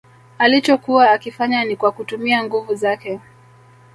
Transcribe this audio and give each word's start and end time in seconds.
Alichokuwa 0.37 1.11
akifanya 1.11 1.65
ni 1.65 1.75
kwa 1.75 1.91
kutumia 1.91 2.43
nguvu 2.43 2.75
zake 2.75 3.19